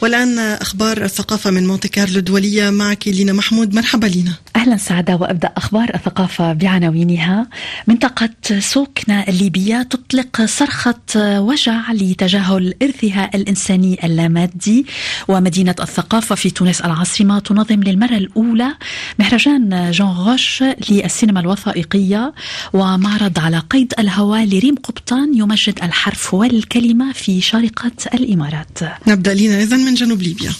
[0.00, 3.74] والآن أخبار الثقافة من مونتي كارلو الدولية معك لينا محمود.
[3.74, 4.34] مرحبا لينا.
[4.56, 7.46] أهلا سعادة وأبدأ أخبار الثقافة بعناوينها.
[7.86, 14.86] منطقة سوكنا الليبية تطلق صرخة وجع لتجاهل إرثها الإنساني اللامادي.
[15.28, 18.74] ومدينة الثقافة في تونس العاصمة تنظم للمرة الأولى
[19.18, 22.34] مهرجان جون غوش للسينما الوثائقية.
[22.72, 28.78] ومعرض على قيد الهواء لريم قبطان يمجد الحرف والكلمة في شارقة الإمارات.
[29.06, 29.62] نبدأ لينا.
[29.62, 30.52] إذن من جنوب ليبيا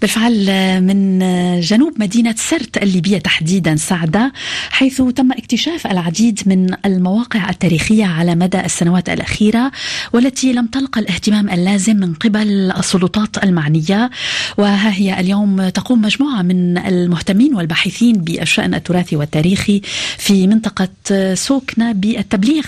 [0.00, 0.46] بالفعل
[0.80, 1.18] من
[1.60, 4.32] جنوب مدينة سرت الليبية تحديدا سعدة
[4.70, 9.72] حيث تم اكتشاف العديد من المواقع التاريخية على مدى السنوات الأخيرة
[10.12, 14.10] والتي لم تلقى الاهتمام اللازم من قبل السلطات المعنية.
[14.58, 19.80] وها هي اليوم تقوم مجموعة من المهتمين والباحثين بالشأن التراثي والتاريخي
[20.18, 20.88] في منطقة
[21.34, 22.64] سوكنا بالتبليغ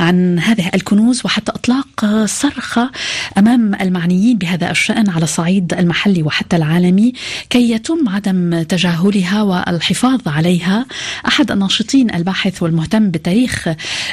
[0.00, 2.90] عن هذه الكنوز وحتى إطلاق صرخة
[3.38, 7.12] أمام المعنيين بهذا الشأن على الصعيد المحلي وحتى العالمي
[7.50, 10.86] كي يتم عدم تجاهلها والحفاظ عليها.
[11.26, 13.68] أحد الناشطين الباحث والمهتم بالتاريخ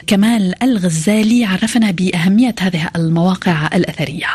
[0.08, 4.28] كمال الغزالي عرفنا بأهمية هذه المواقع الأثرية.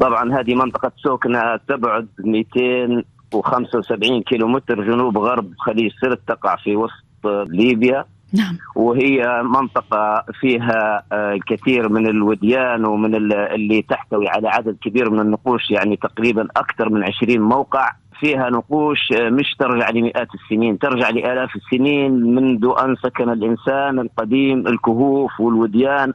[0.00, 8.04] طبعا هذه منطقة سوكنا تبعد 275 كيلومتر جنوب غرب خليج سرت تقع في وسط ليبيا.
[8.32, 8.58] نعم.
[8.74, 15.96] وهي منطقة فيها الكثير من الوديان ومن اللي تحتوي على عدد كبير من النقوش يعني
[15.96, 22.72] تقريبا أكثر من 20 موقع فيها نقوش مش ترجع لمئات السنين ترجع لآلاف السنين منذ
[22.84, 26.12] أن سكن الإنسان القديم الكهوف والوديان.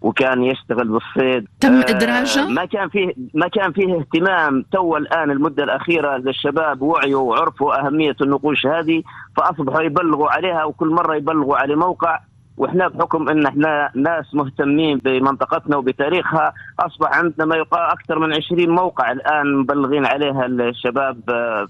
[0.00, 1.48] وكان يشتغل بالصيد.
[1.60, 7.22] تم إدراجه؟ ما كان فيه ما كان فيه اهتمام تو الآن المدة الأخيرة للشباب وعيوا
[7.22, 9.02] وعرفوا اهميه النقوش هذه
[9.36, 12.20] فأصبحوا يبلغوا عليها وكل مرة يبلغوا على موقع
[12.56, 18.70] وإحنا بحكم إن إحنا ناس مهتمين بمنطقتنا وبتاريخها أصبح عندنا ما يقال أكثر من 20
[18.70, 21.16] موقع الآن مبلغين عليها الشباب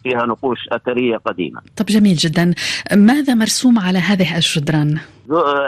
[0.03, 1.61] فيها نقوش أثرية قديمة.
[1.77, 2.55] طب جميل جدا،
[2.97, 4.99] ماذا مرسوم على هذه الجدران؟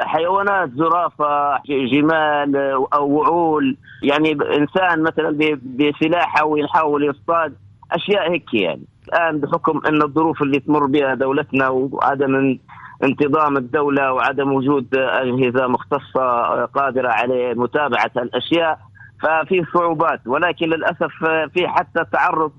[0.01, 2.57] حيوانات زرافة جمال
[2.95, 7.55] أو وعول يعني إنسان مثلا بسلاحه ويحاول يصطاد
[7.93, 12.59] أشياء هيك يعني الآن بحكم إن الظروف اللي تمر بها دولتنا وعدم
[13.05, 18.79] انتظام الدولة وعدم وجود أجهزة مختصة قادرة على متابعة الأشياء
[19.23, 20.21] ففي صعوبات.
[20.27, 21.13] ولكن للأسف
[21.55, 22.53] في حتى تعرض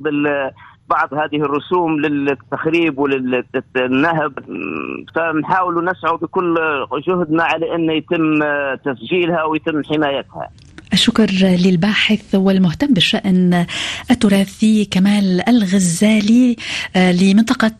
[0.90, 4.34] بعض هذه الرسوم للتخريب وللنهب.
[5.16, 6.56] فنحاول نسعى بكل
[7.08, 8.40] جهدنا على أن يتم
[8.76, 10.50] تسجيلها ويتم حمايتها.
[11.04, 13.66] الشكر للباحث والمهتم بالشأن
[14.12, 16.56] التراثي كمال الغزالي
[16.96, 17.72] لمنطقة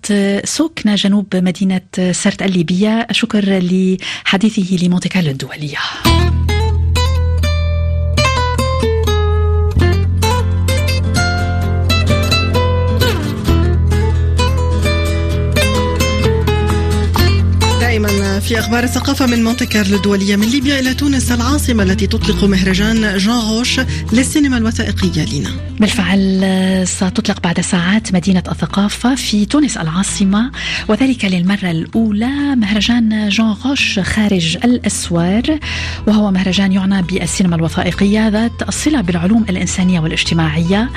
[0.44, 1.82] سوكنا جنوب مدينة
[2.12, 3.08] سرت الليبية.
[3.10, 5.78] الشكر لحديثه لمونتي كارلو الدولية.
[18.54, 23.18] في أخبار الثقافة من مونتي كارلو الدولية من ليبيا إلى تونس العاصمة التي تطلق مهرجان
[23.18, 23.80] جان غوش
[24.14, 25.50] للسينما الوثائقية لنا.
[25.80, 30.52] بالفعل ستطلق بعد ساعات مدينة الثقافة في تونس العاصمة
[30.88, 35.60] وذلك للمرة الأولى مهرجان جان غوش خارج الأسوار
[36.08, 40.90] وهو مهرجان يعنى بالسينما الوثائقية ذات الصلة بالعلوم الإنسانية والاجتماعية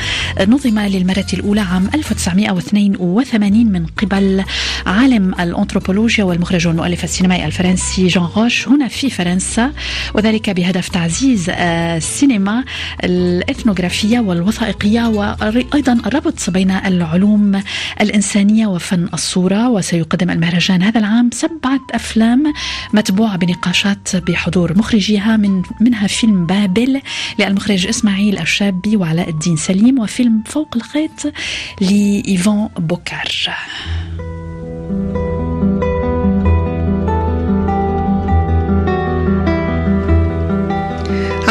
[0.49, 4.45] نظم للمرة الأولى عام 1982 من قبل
[4.87, 9.73] عالم الأنثروبولوجيا والمخرج والمؤلف السينمائي الفرنسي جان غوش هنا في فرنسا
[10.15, 12.65] وذلك بهدف تعزيز السينما
[13.05, 17.63] الإثنوغرافية والوثائقية وأيضا الربط بين العلوم
[18.01, 22.53] الإنسانية وفن الصورة وسيقدم المهرجان هذا العام سبعة أفلام
[22.93, 27.01] متبوعة بنقاشات بحضور مخرجيها من منها فيلم بابل
[27.39, 31.33] للمخرج إسماعيل الشابي وعلاء الدين سليم وفيلم فوق الخيط
[31.81, 33.29] لإيفان بوكار.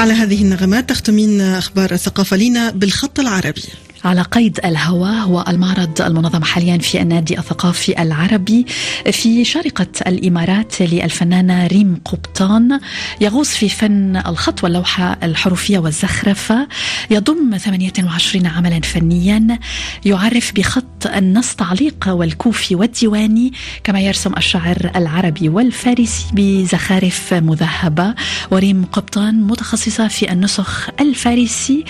[0.05, 3.63] على هذه النغمات تختمين أخبار الثقافة لنا بالخط العربي.
[4.05, 8.65] على قيد الهواء هو المعرض المنظم حاليا في النادي الثقافي العربي
[9.11, 12.79] في شارقة الإمارات للفنانة ريم قبطان.
[13.21, 16.67] يغوص في فن الخط واللوحة الحروفية والزخرفة.
[17.09, 19.59] يضم 28 عملا فنيا.
[20.05, 23.53] يعرف بخط النص تعليق والكوفي والديواني
[23.83, 28.15] كما يرسم الشعر العربي والفارسي بزخارف مذهبة.
[28.51, 31.83] وريم قبطان متخصصة في النسخ الفارسي.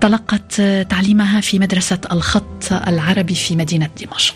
[0.00, 0.60] تلقت
[0.90, 4.34] تعليمها في مدرسة الخط العربي في مدينة دمشق.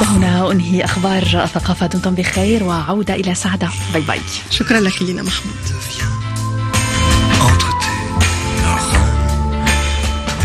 [0.00, 1.24] وهنا أنهي أخبار
[1.54, 4.20] ثقافة دمتم بخير وعودة إلى سعدة باي باي.
[4.50, 5.54] شكرا لك لينا محمود.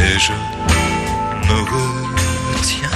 [0.04, 0.34] Et je
[1.48, 1.57] me
[2.56, 2.90] retiens.